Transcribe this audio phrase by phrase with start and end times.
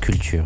[0.00, 0.44] culture.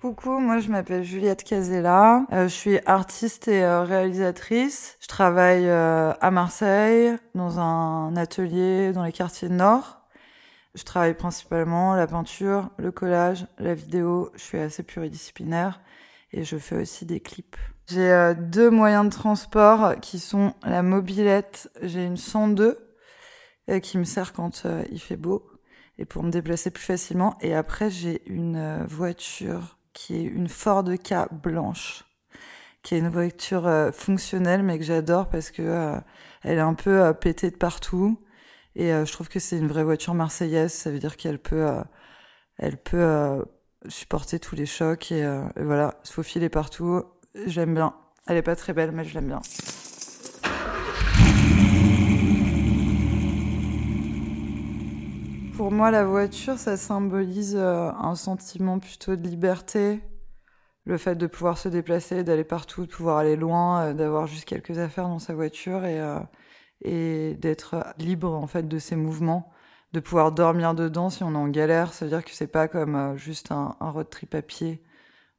[0.00, 4.96] Coucou, moi je m'appelle Juliette Casella, Euh, je suis artiste et euh, réalisatrice.
[5.00, 10.07] Je travaille euh, à Marseille dans un atelier dans les quartiers nord.
[10.78, 14.30] Je travaille principalement la peinture, le collage, la vidéo.
[14.36, 15.80] Je suis assez pluridisciplinaire
[16.30, 17.56] et je fais aussi des clips.
[17.88, 21.68] J'ai euh, deux moyens de transport qui sont la mobilette.
[21.82, 22.78] J'ai une 102
[23.70, 25.50] euh, qui me sert quand euh, il fait beau
[25.98, 27.36] et pour me déplacer plus facilement.
[27.40, 32.04] Et après, j'ai une voiture qui est une Ford K blanche,
[32.84, 35.96] qui est une voiture fonctionnelle, mais que j'adore parce que
[36.44, 38.16] elle est un peu pétée de partout.
[38.78, 40.72] Et euh, je trouve que c'est une vraie voiture marseillaise.
[40.72, 41.82] Ça veut dire qu'elle peut, euh,
[42.58, 43.42] elle peut euh,
[43.88, 47.02] supporter tous les chocs et, et voilà, se faufiler partout.
[47.46, 47.94] J'aime bien.
[48.28, 49.40] Elle est pas très belle, mais je l'aime bien.
[55.56, 60.00] Pour moi, la voiture, ça symbolise un sentiment plutôt de liberté.
[60.84, 64.78] Le fait de pouvoir se déplacer, d'aller partout, de pouvoir aller loin, d'avoir juste quelques
[64.78, 66.00] affaires dans sa voiture et,
[66.82, 69.52] et d'être libre en fait de ses mouvements,
[69.92, 71.92] de pouvoir dormir dedans si on est en galère.
[71.92, 74.82] Ça veut dire que c'est pas comme euh, juste un, un road trip à pied.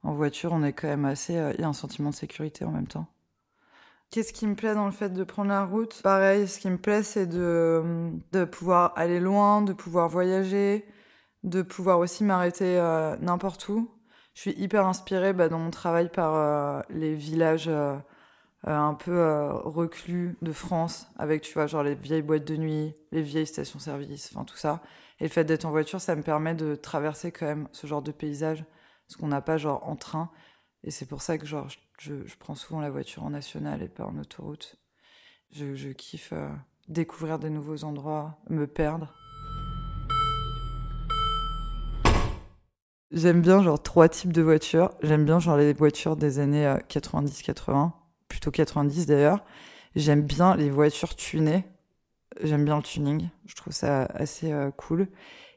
[0.04, 1.38] En voiture, on est quand même assez.
[1.38, 3.08] euh, Il y a un sentiment de sécurité en même temps.
[4.12, 6.02] Qu'est-ce qui me plaît dans le fait de prendre la route?
[6.02, 10.86] Pareil, ce qui me plaît, c'est de, de pouvoir aller loin, de pouvoir voyager,
[11.44, 13.92] de pouvoir aussi m'arrêter euh, n'importe où.
[14.34, 17.96] Je suis hyper inspirée bah, dans mon travail par euh, les villages euh,
[18.68, 22.58] euh, un peu euh, reclus de France, avec, tu vois, genre les vieilles boîtes de
[22.58, 24.81] nuit, les vieilles stations-service, enfin tout ça.
[25.20, 28.02] Et le fait d'être en voiture, ça me permet de traverser quand même ce genre
[28.02, 28.64] de paysage,
[29.08, 30.30] ce qu'on n'a pas genre en train.
[30.84, 31.68] Et c'est pour ça que genre,
[32.00, 34.80] je, je prends souvent la voiture en nationale et pas en autoroute.
[35.52, 36.47] Je, kiffe euh,
[36.88, 39.14] découvrir des nouveaux endroits, me perdre.
[43.12, 44.91] J'aime bien genre trois types de voitures.
[45.02, 47.91] J'aime bien genre les voitures des années euh, 90-80,
[48.40, 49.44] plutôt 90 d'ailleurs.
[49.96, 51.66] J'aime bien les voitures tunées.
[52.42, 53.28] J'aime bien le tuning.
[53.46, 55.08] Je trouve ça assez euh, cool.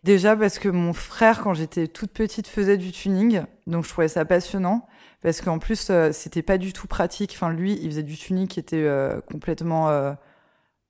[0.03, 4.09] Déjà parce que mon frère, quand j'étais toute petite, faisait du tuning, donc je trouvais
[4.09, 4.89] ça passionnant.
[5.23, 7.33] Parce qu'en plus, euh, c'était pas du tout pratique.
[7.37, 9.87] Enfin, lui, il faisait du tuning qui était euh, complètement,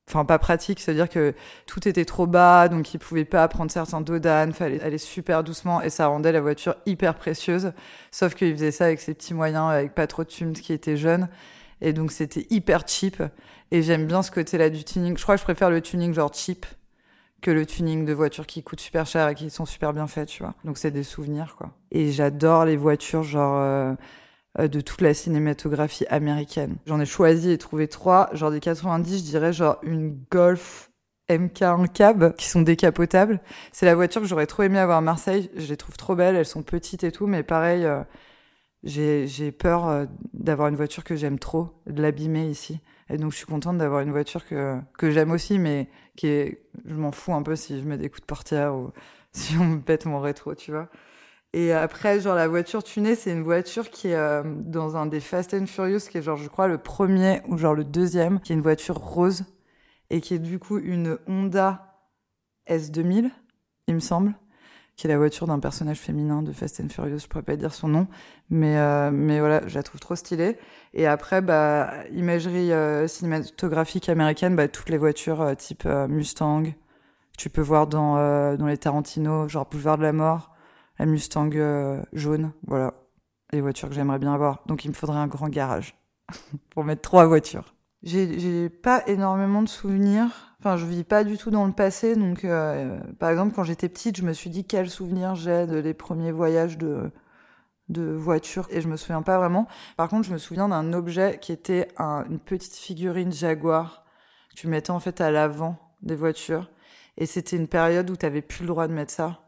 [0.09, 0.81] enfin pas pratique.
[0.81, 1.35] C'est-à-dire que
[1.67, 4.55] tout était trop bas, donc il pouvait pas prendre certains dodanes.
[4.55, 7.73] Fallait aller super doucement et ça rendait la voiture hyper précieuse.
[8.11, 10.97] Sauf qu'il faisait ça avec ses petits moyens, avec pas trop de thunes, qui était
[10.97, 11.29] jeune.
[11.83, 13.23] Et donc c'était hyper cheap.
[13.71, 15.17] Et j'aime bien ce côté-là du tuning.
[15.19, 16.65] Je crois que je préfère le tuning genre cheap
[17.43, 20.29] que le tuning de voitures qui coûtent super cher et qui sont super bien faites,
[20.29, 20.55] tu vois.
[20.65, 21.71] Donc c'est des souvenirs, quoi.
[21.91, 23.95] Et j'adore les voitures genre euh,
[24.61, 26.77] euh, de toute la cinématographie américaine.
[26.87, 28.31] J'en ai choisi et trouvé trois.
[28.33, 30.93] Genre des 90, je dirais genre une Golf
[31.29, 33.41] MK1 cab qui sont décapotables.
[33.73, 35.51] C'est la voiture que j'aurais trop aimé avoir à Marseille.
[35.57, 38.03] Je les trouve trop belles, elles sont petites et tout, mais pareil, euh,
[38.85, 42.81] j'ai peur euh, d'avoir une voiture que j'aime trop, de l'abîmer ici.
[43.09, 46.67] Et donc je suis contente d'avoir une voiture que, que j'aime aussi, mais qui est,
[46.85, 48.91] je m'en fous un peu si je mets des coups de portière ou
[49.33, 50.89] si on me pète mon rétro, tu vois.
[51.55, 55.21] Et après, genre la voiture tunée, c'est une voiture qui est euh, dans un des
[55.21, 58.53] Fast and Furious, qui est genre, je crois, le premier ou genre le deuxième, qui
[58.53, 59.45] est une voiture rose
[60.09, 61.99] et qui est du coup une Honda
[62.69, 63.31] S2000,
[63.89, 64.35] il me semble,
[65.09, 67.19] la voiture d'un personnage féminin de Fast and Furious.
[67.19, 68.07] Je pourrais pas dire son nom,
[68.51, 70.57] mais euh, mais voilà, je la trouve trop stylée.
[70.95, 76.65] Et après, bah imagerie euh, cinématographique américaine, bah toutes les voitures euh, type Mustang,
[77.39, 80.51] tu peux voir dans dans les Tarantino, genre Boulevard de la Mort,
[80.99, 81.51] la Mustang
[82.13, 82.95] jaune, voilà,
[83.53, 84.63] les voitures que j'aimerais bien avoir.
[84.67, 85.97] Donc il me faudrait un grand garage
[86.71, 87.75] pour mettre trois voitures.
[88.03, 90.52] J'ai pas énormément de souvenirs.
[90.65, 92.15] Enfin, je vis pas du tout dans le passé.
[92.15, 95.77] Donc, euh, par exemple, quand j'étais petite, je me suis dit quel souvenir j'ai de
[95.77, 97.11] les premiers voyages de,
[97.89, 98.69] de voiture.
[98.71, 99.67] Et je me souviens pas vraiment.
[99.97, 104.05] Par contre, je me souviens d'un objet qui était une petite figurine Jaguar
[104.51, 106.71] que tu mettais en fait à l'avant des voitures.
[107.17, 109.41] Et c'était une période où tu n'avais plus le droit de mettre ça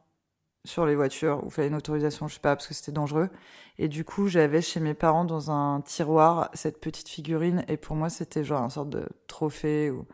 [0.65, 3.31] sur les voitures, où il fallait une autorisation, je sais pas, parce que c'était dangereux.
[3.79, 7.65] Et du coup, j'avais chez mes parents dans un tiroir cette petite figurine.
[7.69, 10.09] Et pour moi, c'était genre un sorte de trophée ou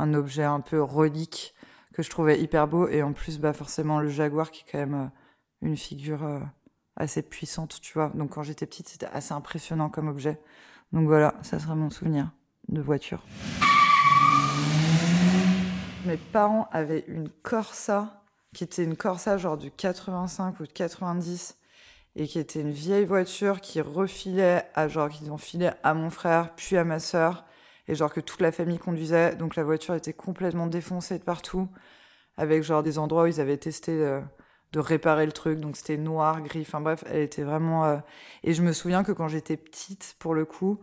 [0.00, 1.54] un objet un peu relique
[1.92, 2.88] que je trouvais hyper beau.
[2.88, 5.08] Et en plus, bah, forcément, le jaguar qui est quand même euh,
[5.62, 6.40] une figure euh,
[6.96, 8.10] assez puissante, tu vois.
[8.14, 10.40] Donc quand j'étais petite, c'était assez impressionnant comme objet.
[10.92, 12.30] Donc voilà, ça serait mon souvenir
[12.68, 13.24] de voiture.
[16.06, 18.24] Mes parents avaient une Corsa,
[18.54, 21.56] qui était une Corsa genre du 85 ou de 90,
[22.16, 26.10] et qui était une vieille voiture qui refilait à genre qu'ils ont filé à mon
[26.10, 27.44] frère puis à ma sœur
[27.90, 29.34] et genre que toute la famille conduisait.
[29.34, 31.68] Donc la voiture était complètement défoncée de partout,
[32.36, 34.20] avec genre des endroits où ils avaient testé euh,
[34.72, 35.58] de, réparer le truc.
[35.58, 37.84] Donc c'était noir, gris, enfin bref, elle était vraiment.
[37.84, 37.96] Euh,
[38.44, 40.78] et je me souviens que quand j'étais petite, pour le coup,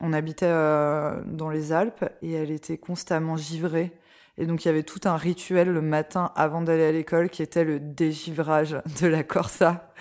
[0.00, 3.92] on habitait euh, dans les Alpes et elle était constamment givrée.
[4.38, 7.42] Et donc il y avait tout un rituel le matin avant d'aller à l'école qui
[7.42, 9.92] était le dégivrage de la Corsa.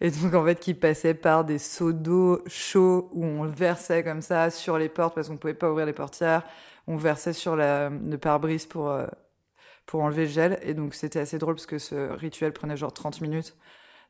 [0.00, 4.20] Et donc en fait qui passait par des seaux d'eau chauds où on versait comme
[4.20, 6.42] ça sur les portes parce qu'on pouvait pas ouvrir les portières.
[6.86, 9.06] On versait sur la, le pare-brise pour, euh,
[9.86, 10.58] pour enlever le gel.
[10.62, 13.56] Et donc c'était assez drôle parce que ce rituel prenait genre 30 minutes.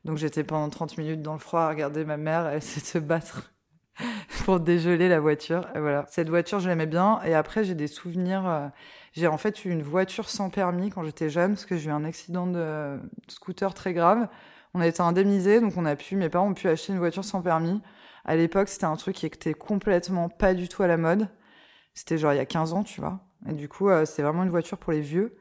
[0.05, 2.99] Donc j'étais pendant 30 minutes dans le froid à regarder ma mère essayer de se
[2.99, 3.51] battre
[4.45, 5.67] pour dégeler la voiture.
[5.75, 6.05] Et voilà.
[6.09, 7.19] Cette voiture, je l'aimais bien.
[7.25, 8.47] Et après, j'ai des souvenirs.
[8.47, 8.67] Euh,
[9.13, 11.93] j'ai en fait eu une voiture sans permis quand j'étais jeune parce que j'ai eu
[11.93, 14.27] un accident de scooter très grave.
[14.73, 17.25] On a été indemnisé, donc on a pu, mes parents ont pu acheter une voiture
[17.25, 17.81] sans permis.
[18.23, 21.27] À l'époque, c'était un truc qui était complètement pas du tout à la mode.
[21.95, 23.19] C'était genre il y a 15 ans, tu vois.
[23.47, 25.38] Et du coup, euh, c'est vraiment une voiture pour les vieux.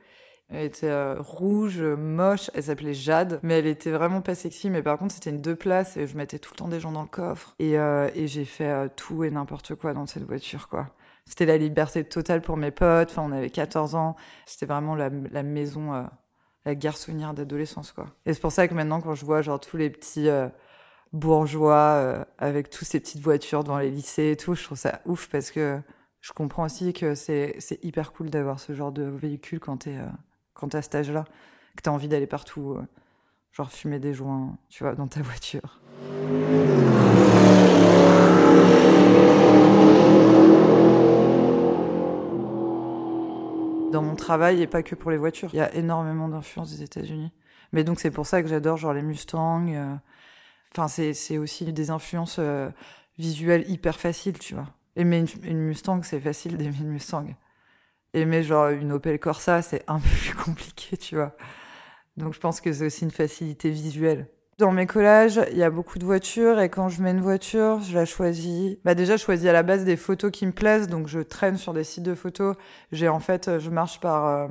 [0.51, 4.71] Elle était euh, rouge, moche, elle s'appelait Jade, mais elle était vraiment pas sexy.
[4.71, 6.93] Mais par contre, c'était une deux places et je mettais tout le temps des gens
[6.93, 7.55] dans le coffre.
[7.59, 10.89] Et, euh, et j'ai fait tout et n'importe quoi dans cette voiture, quoi.
[11.29, 13.11] C'était la liberté totale pour mes potes.
[13.11, 14.17] Enfin, on avait 14 ans.
[14.47, 16.03] C'était vraiment la, maison, euh,
[16.65, 18.07] la garçonnière d'adolescence, quoi.
[18.25, 20.49] Et c'est pour ça que maintenant, quand je vois genre tous les petits euh,
[21.13, 25.03] bourgeois euh, avec toutes ces petites voitures devant les lycées et tout, je trouve ça
[25.05, 25.79] ouf parce que
[26.23, 29.99] je comprends aussi que c'est hyper cool d'avoir ce genre de véhicule quand t'es,
[30.59, 31.25] quand t'es à cet âge-là,
[31.77, 32.77] que t'as envie d'aller partout,
[33.53, 35.81] genre fumer des joints, tu vois, dans ta voiture.
[43.91, 45.51] dans mon travail et pas que pour les voitures.
[45.53, 47.33] Il y a énormément d'influence des États-Unis.
[47.73, 49.69] Mais donc c'est pour ça que j'adore genre les Mustangs.
[49.69, 49.95] Euh,
[50.73, 52.71] enfin c'est aussi des influences euh,
[53.19, 54.67] visuelles hyper faciles, tu vois.
[54.97, 57.27] Aimer une, Mustang, c'est facile d'aimer une Mustang.
[58.19, 61.37] Aimer genre une Opel Corsa, c'est un peu plus compliqué, tu vois.
[62.17, 64.27] Donc je pense que c'est aussi une facilité visuelle.
[64.59, 67.81] Dans mes collages, il y a beaucoup de voitures et quand je mets une voiture,
[67.81, 68.77] je la choisis.
[68.85, 71.57] Bah déjà, je choisis à la base des photos qui me plaisent, donc je traîne
[71.57, 72.57] sur des sites de photos.
[72.91, 74.49] J'ai en fait, je marche par euh,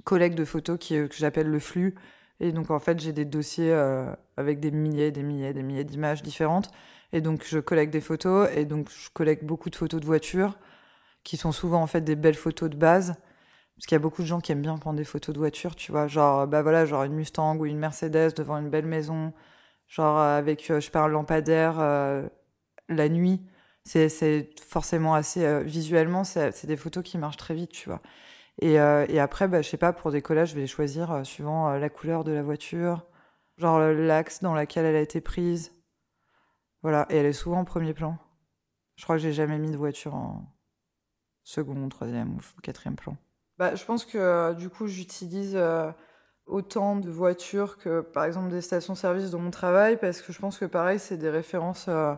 [0.00, 1.94] de photos qui, euh, que j'appelle le flux.
[2.40, 5.84] Et donc en fait, j'ai des dossiers euh, avec des milliers, des milliers, des milliers
[5.84, 6.72] d'images différentes.
[7.12, 10.58] Et donc je collecte des photos et donc je collecte beaucoup de photos de voitures
[11.24, 13.16] qui sont souvent en fait des belles photos de base.
[13.76, 15.74] Parce qu'il y a beaucoup de gens qui aiment bien prendre des photos de voitures,
[15.74, 16.06] tu vois.
[16.06, 19.32] Genre, bah voilà, genre une Mustang ou une Mercedes devant une belle maison.
[19.88, 22.28] Genre euh, avec, euh, je parle lampadaire euh,
[22.88, 23.42] la nuit.
[23.84, 25.64] C'est forcément assez.
[25.64, 28.02] visuellement, c'est des photos qui marchent très vite, tu vois.
[28.62, 31.70] Et, et après, bah, je sais pas, pour des collages, je vais les choisir suivant
[31.70, 33.06] la couleur de la voiture,
[33.56, 35.72] genre l'axe dans lequel elle a été prise.
[36.82, 38.18] Voilà, et elle est souvent en premier plan.
[38.96, 40.44] Je crois que j'ai jamais mis de voiture en
[41.44, 43.16] second, troisième ou quatrième plan.
[43.58, 45.90] Bah, je pense que euh, du coup, j'utilise euh,
[46.46, 50.58] autant de voitures que par exemple des stations-service dans mon travail parce que je pense
[50.58, 52.14] que pareil, c'est des références euh,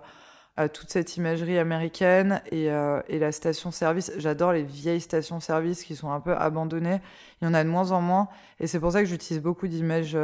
[0.57, 4.13] à toute cette imagerie américaine et, et la station-service.
[4.19, 7.01] J'adore les vieilles stations-service qui sont un peu abandonnées.
[7.41, 8.29] Il y en a de moins en moins
[8.61, 10.15] et c'est pour ça que j'utilise beaucoup d'images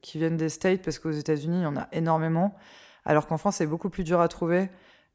[0.00, 2.56] qui viennent des States parce qu'aux États-Unis, il y en a énormément.
[3.04, 4.70] Alors qu'en France, c'est beaucoup plus dur à trouver.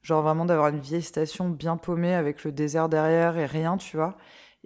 [0.05, 3.97] Genre vraiment d'avoir une vieille station bien paumée avec le désert derrière et rien, tu
[3.97, 4.15] vois.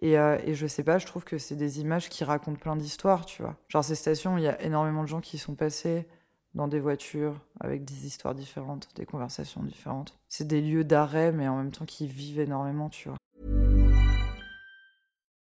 [0.01, 2.75] Et, euh, et, je sais pas, je trouve que c'est des images qui racontent plein
[2.75, 3.55] d'histoires, tu vois.
[3.69, 6.09] Genre ces stations, il y a énormément de gens qui sont passés
[6.55, 10.19] dans des voitures avec des histoires différentes, des conversations différentes.
[10.27, 13.17] C'est des lieux d'arrêt, mais en même temps qui vivent énormément, tu vois.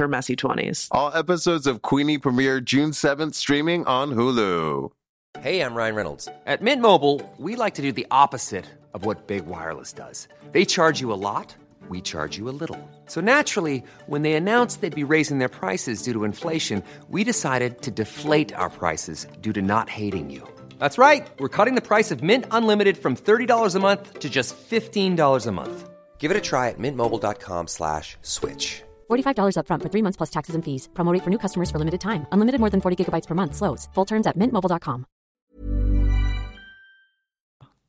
[0.00, 0.88] her messy 20s.
[0.90, 4.90] All episodes of Queenie premiere June 7th, streaming on Hulu.
[5.38, 6.28] Hey, I'm Ryan Reynolds.
[6.44, 10.26] At Mint Mobile, we like to do the opposite of what Big Wireless does.
[10.50, 11.54] They charge you a lot,
[11.88, 12.78] we charge you a little.
[13.06, 17.80] So naturally, when they announced they'd be raising their prices due to inflation, we decided
[17.82, 20.42] to deflate our prices due to not hating you.
[20.78, 21.26] That's right.
[21.38, 25.52] We're cutting the price of Mint Unlimited from $30 a month to just $15 a
[25.52, 25.88] month.
[26.18, 28.82] Give it a try at mintmobile.com slash switch.
[29.10, 30.88] $45 upfront for three months plus taxes and fees.
[30.92, 32.26] Promo rate for new customers for limited time.
[32.32, 33.54] Unlimited more than 40 gigabytes per month.
[33.54, 33.88] Slows.
[33.94, 35.06] Full terms at mintmobile.com.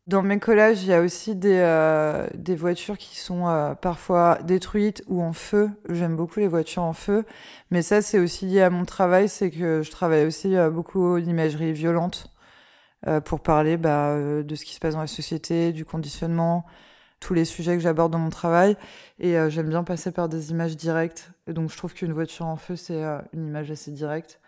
[0.07, 4.39] Dans mes collages, il y a aussi des, euh, des voitures qui sont euh, parfois
[4.43, 5.69] détruites ou en feu.
[5.89, 7.23] J'aime beaucoup les voitures en feu.
[7.69, 9.29] Mais ça, c'est aussi lié à mon travail.
[9.29, 12.31] C'est que je travaille aussi euh, beaucoup d'imagerie violente
[13.07, 16.65] euh, pour parler bah, euh, de ce qui se passe dans la société, du conditionnement,
[17.21, 18.75] tous les sujets que j'aborde dans mon travail.
[19.19, 21.31] Et euh, j'aime bien passer par des images directes.
[21.47, 24.41] Donc, je trouve qu'une voiture en feu, c'est euh, une image assez directe.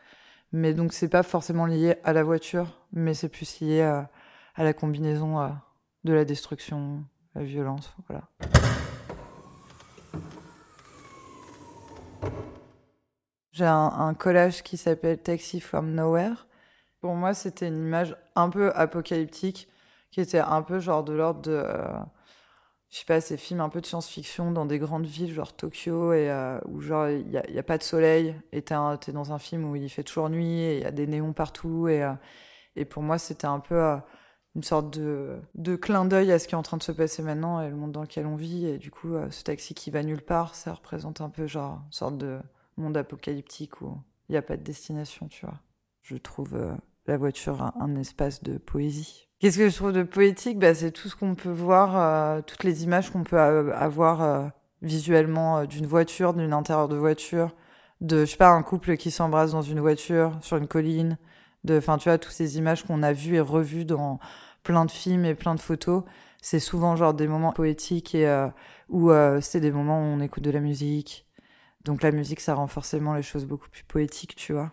[0.52, 4.10] Mais donc, c'est pas forcément lié à la voiture, mais c'est plus lié à,
[4.56, 5.48] à la combinaison euh,
[6.04, 7.96] de la destruction, la violence.
[8.10, 8.24] Voilà.
[13.52, 16.48] J'ai un, collage qui s'appelle Taxi from Nowhere.
[17.02, 19.70] Pour moi, c'était une image un peu apocalyptique,
[20.10, 21.52] qui était un peu genre de l'ordre de.
[21.52, 22.00] euh,
[22.94, 26.14] je sais pas, ces films un peu de science-fiction dans des grandes villes, genre Tokyo,
[26.14, 28.76] et euh, où genre il n'y a, pas de soleil, et t'es
[29.12, 31.88] dans un film où il fait toujours nuit, et il y a des néons partout,
[31.88, 33.98] et, euh, pour moi, c'était un peu euh,
[34.56, 35.42] une sorte de,
[35.82, 37.94] clin d'œil à ce qui est en train de se passer maintenant et le monde
[37.94, 41.20] dans lequel on vit, et du coup, ce taxi qui va nulle part, ça représente
[41.20, 42.38] un peu genre une sorte de
[42.78, 43.98] monde apocalyptique où
[44.30, 45.60] il n'y a pas de destination, tu vois.
[46.04, 46.56] Je trouve
[47.08, 49.30] la voiture un espace de poésie.
[49.44, 50.58] Qu'est-ce que je trouve de poétique?
[50.58, 54.22] Bah, C'est tout ce qu'on peut voir, euh, toutes les images qu'on peut euh, avoir
[54.22, 54.48] euh,
[54.82, 57.52] visuellement euh, d'une voiture, d'une intérieur de voiture,
[58.00, 61.18] de, je sais pas, un couple qui s'embrasse dans une voiture, sur une colline,
[61.66, 64.18] de, enfin, tu vois, toutes ces images qu'on a vues et revues dans
[64.64, 66.04] plein de films et plein de photos.
[66.42, 68.48] C'est souvent genre des moments poétiques et euh,
[68.88, 71.28] où euh, c'est des moments où on écoute de la musique.
[71.84, 74.72] Donc la musique, ça rend forcément les choses beaucoup plus poétiques, tu vois.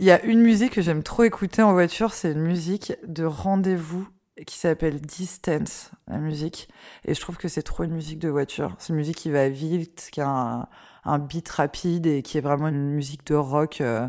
[0.00, 3.26] Il y a une musique que j'aime trop écouter en voiture, c'est une musique de
[3.26, 4.08] rendez-vous
[4.46, 6.70] qui s'appelle Distance, la musique.
[7.04, 8.74] Et je trouve que c'est trop une musique de voiture.
[8.78, 10.70] C'est une musique qui va vite, qui a
[11.04, 14.08] un, beat rapide et qui est vraiment une musique de rock euh,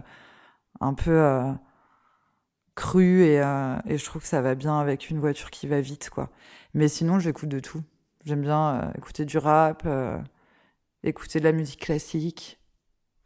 [0.79, 1.51] un peu euh,
[2.75, 3.25] crue.
[3.25, 6.09] Et, euh, et je trouve que ça va bien avec une voiture qui va vite,
[6.09, 6.29] quoi.
[6.73, 7.83] Mais sinon, j'écoute de tout.
[8.23, 10.17] J'aime bien euh, écouter du rap, euh,
[11.03, 12.61] écouter de la musique classique.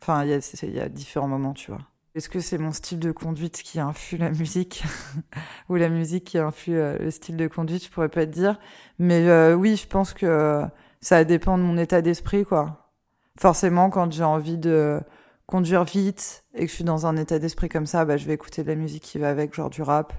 [0.02, 1.82] Enfin, il y y a différents moments, tu vois.
[2.16, 4.86] Est-ce que c'est mon style de conduite qui influe la musique
[5.70, 8.58] ou la musique qui influe euh, le style de conduite Je pourrais pas te dire.
[9.00, 10.66] Mais euh, oui, je pense que euh,
[11.02, 12.94] ça dépend de mon état d'esprit, quoi.
[13.38, 15.02] Forcément, quand j'ai envie de
[15.46, 18.34] conduire vite et que je suis dans un état d'esprit comme ça, bah, je vais
[18.34, 20.14] écouter de la musique qui va avec, genre du rap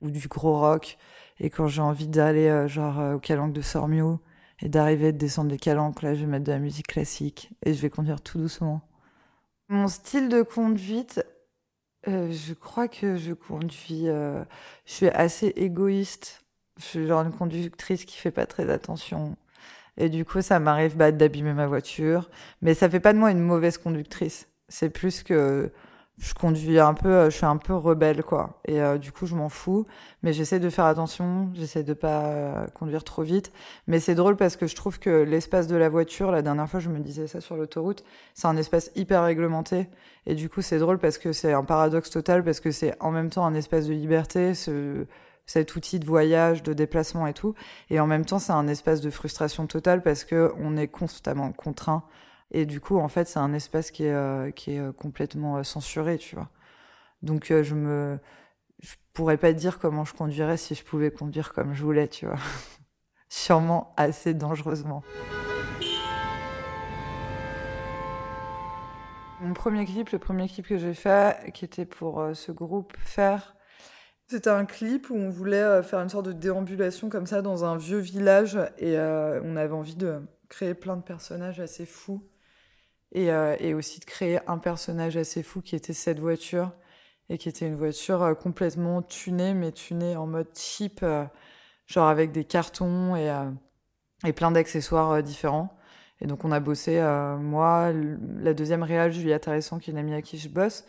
[0.00, 0.96] ou du gros rock.
[1.40, 4.18] Et quand j'ai envie d'aller genre au calanque de Sormio
[4.60, 7.74] et d'arriver de descendre les calanques, là, je vais mettre de la musique classique et
[7.74, 8.80] je vais conduire tout doucement.
[9.68, 11.24] Mon style de conduite,
[12.08, 14.08] euh, je crois que je conduis.
[14.08, 14.42] euh,
[14.86, 16.42] je suis assez égoïste.
[16.78, 19.36] Je suis genre une conductrice qui fait pas très attention.
[19.96, 22.30] Et du coup, ça m'arrive bah, d'abîmer ma voiture.
[22.62, 24.48] Mais ça fait pas de moi une mauvaise conductrice.
[24.68, 25.72] C'est plus que
[26.18, 28.60] je conduis un peu, euh, je suis un peu rebelle, quoi.
[28.66, 29.84] Et euh, du coup, je m'en fous.
[30.22, 31.50] Mais j'essaie de faire attention.
[31.54, 33.52] J'essaie de pas euh, conduire trop vite.
[33.88, 36.78] Mais c'est drôle parce que je trouve que l'espace de la voiture, la dernière fois,
[36.78, 38.04] je me disais ça sur l'autoroute,
[38.34, 39.88] c'est un espace hyper réglementé.
[40.26, 43.10] Et du coup, c'est drôle parce que c'est un paradoxe total, parce que c'est en
[43.10, 45.06] même temps un espace de liberté, ce,
[45.46, 47.54] cet outil de voyage, de déplacement et tout.
[47.90, 51.50] Et en même temps, c'est un espace de frustration totale parce que on est constamment
[51.52, 52.04] contraint.
[52.50, 55.56] Et du coup, en fait, c'est un espace qui est, euh, qui est euh, complètement
[55.56, 56.50] euh, censuré, tu vois.
[57.22, 58.18] Donc, je me,
[58.80, 62.26] je pourrais pas dire comment je conduirais si je pouvais conduire comme je voulais, tu
[62.26, 62.36] vois.
[63.28, 65.02] Sûrement assez dangereusement.
[69.40, 73.56] Mon premier clip, le premier clip que j'ai fait, qui était pour ce groupe Faire,
[74.28, 77.76] c'était un clip où on voulait faire une sorte de déambulation comme ça dans un
[77.76, 82.22] vieux village et on avait envie de créer plein de personnages assez fous.
[83.14, 86.72] Et, euh, et aussi de créer un personnage assez fou qui était cette voiture.
[87.30, 91.24] Et qui était une voiture euh, complètement tunée, mais tunée en mode cheap, euh,
[91.86, 93.32] genre avec des cartons et,
[94.26, 95.74] et plein d'accessoires différents.
[96.20, 97.00] Et donc on a bossé,
[97.40, 97.92] moi,
[98.38, 100.84] la deuxième réal, Julia Taressan, qui est une amie à qui je bosse,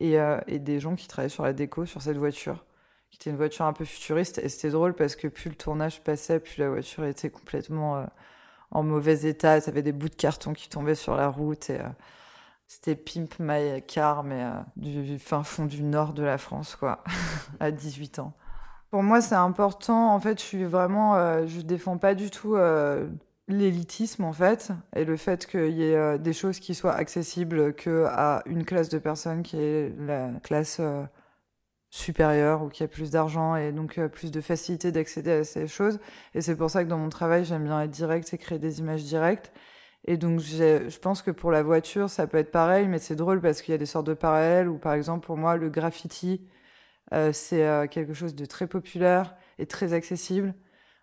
[0.00, 0.16] et,
[0.48, 2.64] et des gens qui travaillaient sur la déco sur cette voiture,
[3.10, 4.38] qui était une voiture un peu futuriste.
[4.38, 8.04] Et c'était drôle parce que plus le tournage passait, plus la voiture était complètement
[8.70, 9.60] en mauvais état.
[9.60, 11.70] Ça avait des bouts de carton qui tombaient sur la route.
[11.70, 11.88] Et, euh,
[12.70, 17.02] c'était Pimp My Car, mais euh, du fin fond du nord de la France, quoi,
[17.60, 18.32] à 18 ans.
[18.92, 20.14] Pour moi, c'est important.
[20.14, 23.08] En fait, je suis vraiment, euh, je défends pas du tout euh,
[23.48, 28.04] l'élitisme, en fait, et le fait qu'il y ait des choses qui soient accessibles que
[28.06, 30.80] à une classe de personnes qui est la classe
[31.90, 35.66] supérieure ou qui a plus d'argent et donc euh, plus de facilité d'accéder à ces
[35.66, 35.98] choses.
[36.34, 38.78] Et c'est pour ça que dans mon travail, j'aime bien être direct et créer des
[38.80, 39.52] images directes.
[40.06, 43.40] Et donc, je pense que pour la voiture, ça peut être pareil, mais c'est drôle
[43.40, 46.48] parce qu'il y a des sortes de parallèles où, par exemple, pour moi, le graffiti,
[47.12, 50.54] euh, c'est euh, quelque chose de très populaire et très accessible.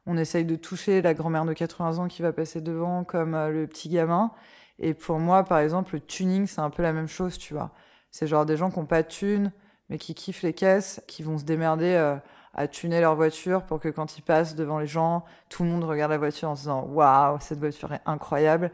[0.06, 3.50] On essaye de toucher la grand-mère de 80 ans qui va passer devant comme euh,
[3.52, 4.32] le petit gamin.
[4.80, 7.74] Et pour moi, par exemple, le tuning, c'est un peu la même chose, tu vois.
[8.12, 9.52] C'est genre des gens qui n'ont pas de thunes,
[9.90, 12.16] mais qui kiffent les caisses, qui vont se démerder euh,
[12.54, 15.84] à tuner leur voiture pour que quand ils passent devant les gens, tout le monde
[15.84, 18.72] regarde la voiture en se disant Waouh, cette voiture est incroyable.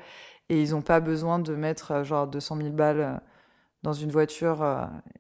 [0.49, 3.13] Et ils n'ont pas besoin de mettre euh, genre 200 000 balles euh,
[3.83, 4.65] dans une voiture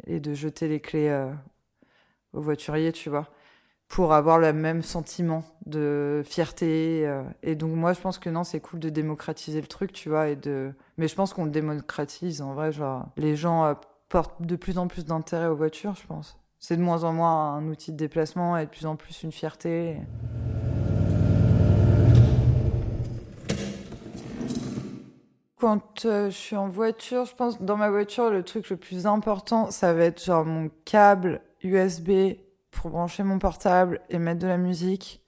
[0.07, 1.13] et de jeter les clés
[2.31, 3.27] au voiturier, tu vois,
[3.89, 7.05] pour avoir le même sentiment de fierté.
[7.41, 10.29] Et donc, moi, je pense que non, c'est cool de démocratiser le truc, tu vois,
[10.29, 10.71] et de.
[10.97, 13.75] Mais je pense qu'on le démocratise en vrai, genre, les gens
[14.13, 16.37] portent de plus en plus d'intérêt aux voitures, je pense.
[16.59, 19.31] C'est de moins en moins un outil de déplacement et de plus en plus une
[19.31, 19.97] fierté.
[25.57, 29.07] Quand euh, je suis en voiture, je pense dans ma voiture, le truc le plus
[29.07, 32.35] important, ça va être genre mon câble USB
[32.69, 35.23] pour brancher mon portable et mettre de la musique.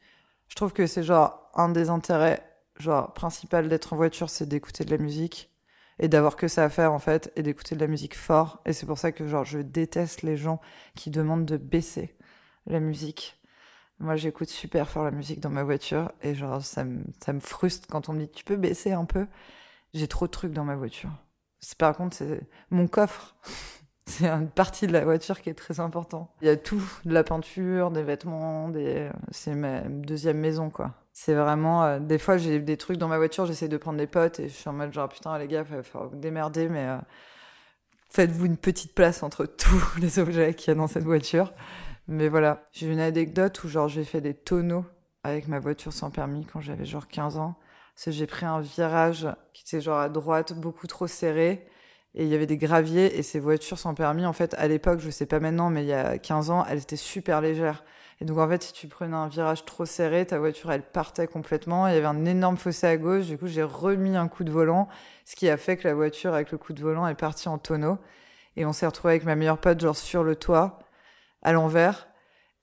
[0.47, 2.43] Je trouve que c'est genre un des intérêts
[2.77, 5.49] genre principal d'être en voiture, c'est d'écouter de la musique
[5.99, 8.61] et d'avoir que ça à faire en fait et d'écouter de la musique fort.
[8.65, 10.59] Et c'est pour ça que genre je déteste les gens
[10.95, 12.15] qui demandent de baisser
[12.65, 13.39] la musique.
[13.99, 17.39] Moi, j'écoute super fort la musique dans ma voiture et genre ça me ça me
[17.39, 19.27] frustre quand on me dit tu peux baisser un peu?
[19.93, 21.11] J'ai trop de trucs dans ma voiture.
[21.77, 23.35] Par contre c'est mon coffre.
[24.07, 26.31] C'est une partie de la voiture qui est très important.
[26.41, 29.09] Il y a tout, de la peinture, des vêtements, des...
[29.31, 30.93] c'est ma deuxième maison quoi.
[31.17, 34.05] C'est vraiment euh, des fois j'ai des trucs dans ma voiture, j'essaie de prendre des
[34.05, 36.97] potes et je suis en mode genre putain les gars, falloir vous démerder mais euh,
[38.09, 41.53] faites-vous une petite place entre tous les objets qu'il y a dans cette voiture.
[42.09, 44.85] Mais voilà, j'ai une anecdote où genre j'ai fait des tonneaux
[45.23, 47.55] avec ma voiture sans permis quand j'avais genre 15 ans.
[47.95, 51.65] Parce que j'ai pris un virage qui était genre à droite, beaucoup trop serré.
[52.13, 54.99] Et il y avait des graviers et ces voitures sans permis, en fait, à l'époque,
[54.99, 57.83] je sais pas maintenant, mais il y a 15 ans, elles étaient super légères.
[58.21, 61.27] Et donc, en fait, si tu prenais un virage trop serré, ta voiture, elle partait
[61.27, 61.87] complètement.
[61.87, 63.25] Il y avait un énorme fossé à gauche.
[63.25, 64.87] Du coup, j'ai remis un coup de volant,
[65.25, 67.57] ce qui a fait que la voiture, avec le coup de volant, est partie en
[67.57, 67.97] tonneau.
[68.55, 70.79] Et on s'est retrouvé avec ma meilleure pote, genre sur le toit,
[71.41, 72.07] à l'envers.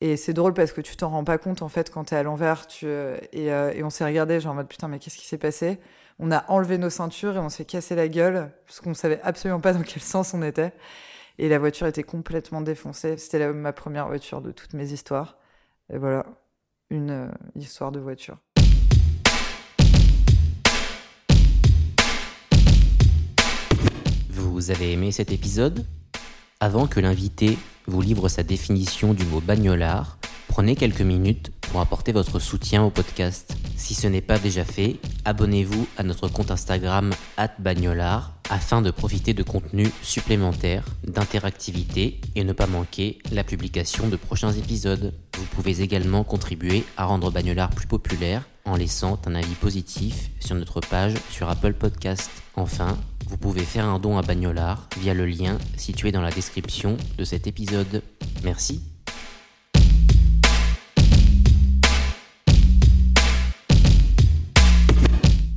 [0.00, 2.22] Et c'est drôle parce que tu t'en rends pas compte, en fait, quand t'es à
[2.22, 2.66] l'envers.
[2.66, 5.26] Tu, euh, et, euh, et on s'est regardé, genre en mode putain, mais qu'est-ce qui
[5.26, 5.78] s'est passé?
[6.18, 9.60] On a enlevé nos ceintures et on s'est cassé la gueule parce qu'on savait absolument
[9.60, 10.72] pas dans quel sens on était.
[11.38, 13.16] Et la voiture était complètement défoncée.
[13.16, 15.36] C'était ma première voiture de toutes mes histoires.
[15.94, 16.24] Et voilà,
[16.88, 18.38] une euh, histoire de voiture.
[24.30, 25.84] Vous avez aimé cet épisode?
[26.60, 30.16] Avant que l'invité vous livre sa définition du mot bagnolard,
[30.48, 33.56] prenez quelques minutes pour apporter votre soutien au podcast.
[33.76, 37.10] Si ce n'est pas déjà fait, abonnez-vous à notre compte Instagram
[37.58, 44.16] @bagnolard afin de profiter de contenus supplémentaires, d'interactivité et ne pas manquer la publication de
[44.16, 45.14] prochains épisodes.
[45.38, 50.54] Vous pouvez également contribuer à rendre Bagnolard plus populaire en laissant un avis positif sur
[50.54, 52.30] notre page sur Apple Podcast.
[52.54, 56.98] Enfin, vous pouvez faire un don à Bagnolard via le lien situé dans la description
[57.16, 58.02] de cet épisode.
[58.44, 58.91] Merci.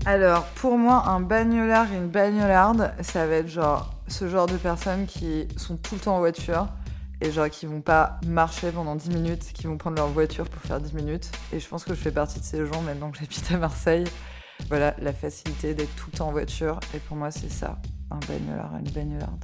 [0.07, 4.55] Alors, pour moi, un bagnolard et une bagnolarde, ça va être genre ce genre de
[4.55, 6.67] personnes qui sont tout le temps en voiture
[7.21, 10.61] et genre qui vont pas marcher pendant 10 minutes, qui vont prendre leur voiture pour
[10.61, 11.31] faire 10 minutes.
[11.51, 14.05] Et je pense que je fais partie de ces gens maintenant que j'habite à Marseille.
[14.69, 16.79] Voilà, la facilité d'être tout le temps en voiture.
[16.93, 17.79] Et pour moi, c'est ça,
[18.11, 19.43] un bagnolard et une bagnolarde.